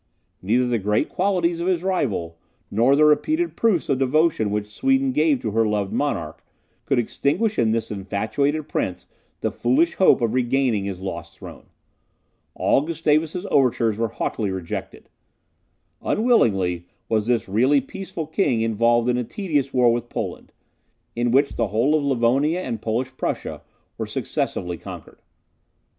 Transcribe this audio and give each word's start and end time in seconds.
Neither 0.41 0.65
the 0.65 0.79
great 0.79 1.09
qualities 1.09 1.59
of 1.59 1.67
his 1.67 1.83
rival, 1.83 2.39
nor 2.71 2.95
the 2.95 3.05
repeated 3.05 3.55
proofs 3.55 3.87
of 3.87 3.99
devotion 3.99 4.49
which 4.49 4.65
Sweden 4.65 5.11
gave 5.11 5.39
to 5.41 5.51
her 5.51 5.63
loved 5.67 5.93
monarch, 5.93 6.43
could 6.85 6.97
extinguish 6.97 7.59
in 7.59 7.69
this 7.69 7.91
infatuated 7.91 8.67
prince 8.67 9.05
the 9.41 9.51
foolish 9.51 9.93
hope 9.97 10.19
of 10.21 10.33
regaining 10.33 10.85
his 10.85 11.01
lost 11.01 11.37
throne. 11.37 11.67
All 12.55 12.81
Gustavus's 12.81 13.45
overtures 13.51 13.99
were 13.99 14.07
haughtily 14.07 14.49
rejected. 14.49 15.07
Unwillingly 16.01 16.87
was 17.07 17.27
this 17.27 17.47
really 17.47 17.79
peaceful 17.79 18.25
king 18.25 18.61
involved 18.61 19.07
in 19.07 19.17
a 19.17 19.23
tedious 19.23 19.71
war 19.71 19.93
with 19.93 20.09
Poland, 20.09 20.51
in 21.15 21.29
which 21.29 21.57
the 21.57 21.67
whole 21.67 21.93
of 21.93 22.03
Livonia 22.03 22.61
and 22.63 22.81
Polish 22.81 23.15
Prussia 23.17 23.61
were 23.99 24.07
successively 24.07 24.79
conquered. 24.79 25.21